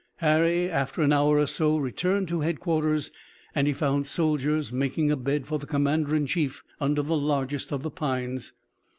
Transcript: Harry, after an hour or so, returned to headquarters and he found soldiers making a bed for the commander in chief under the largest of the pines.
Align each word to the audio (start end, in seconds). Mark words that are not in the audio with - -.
Harry, 0.15 0.67
after 0.67 1.03
an 1.03 1.13
hour 1.13 1.37
or 1.37 1.45
so, 1.45 1.77
returned 1.77 2.27
to 2.27 2.39
headquarters 2.39 3.11
and 3.53 3.67
he 3.67 3.71
found 3.71 4.07
soldiers 4.07 4.73
making 4.73 5.11
a 5.11 5.15
bed 5.15 5.45
for 5.45 5.59
the 5.59 5.67
commander 5.67 6.15
in 6.15 6.25
chief 6.25 6.63
under 6.79 7.03
the 7.03 7.15
largest 7.15 7.71
of 7.71 7.83
the 7.83 7.91
pines. 7.91 8.53